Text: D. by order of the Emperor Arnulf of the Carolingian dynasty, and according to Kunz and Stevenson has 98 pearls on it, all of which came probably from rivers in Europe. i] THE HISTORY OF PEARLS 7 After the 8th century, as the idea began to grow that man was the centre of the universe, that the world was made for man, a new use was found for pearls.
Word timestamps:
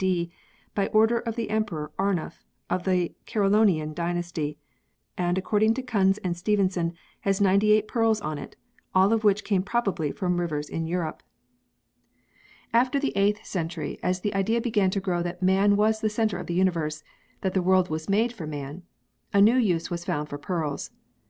D. 0.00 0.30
by 0.74 0.86
order 0.94 1.18
of 1.18 1.36
the 1.36 1.50
Emperor 1.50 1.92
Arnulf 1.98 2.42
of 2.70 2.84
the 2.84 3.14
Carolingian 3.26 3.92
dynasty, 3.92 4.56
and 5.18 5.36
according 5.36 5.74
to 5.74 5.82
Kunz 5.82 6.16
and 6.24 6.34
Stevenson 6.34 6.94
has 7.20 7.38
98 7.38 7.86
pearls 7.86 8.18
on 8.22 8.38
it, 8.38 8.56
all 8.94 9.12
of 9.12 9.24
which 9.24 9.44
came 9.44 9.62
probably 9.62 10.10
from 10.10 10.40
rivers 10.40 10.70
in 10.70 10.86
Europe. 10.86 11.22
i] 12.72 12.78
THE 12.78 12.78
HISTORY 12.78 12.80
OF 12.80 12.82
PEARLS 12.82 12.86
7 12.86 12.86
After 12.86 12.98
the 12.98 13.40
8th 13.42 13.46
century, 13.46 13.98
as 14.02 14.20
the 14.22 14.34
idea 14.34 14.60
began 14.62 14.88
to 14.88 15.00
grow 15.00 15.22
that 15.22 15.42
man 15.42 15.76
was 15.76 16.00
the 16.00 16.08
centre 16.08 16.38
of 16.38 16.46
the 16.46 16.54
universe, 16.54 17.04
that 17.42 17.52
the 17.52 17.60
world 17.60 17.90
was 17.90 18.08
made 18.08 18.32
for 18.32 18.46
man, 18.46 18.84
a 19.34 19.42
new 19.42 19.56
use 19.58 19.90
was 19.90 20.06
found 20.06 20.30
for 20.30 20.38
pearls. 20.38 20.90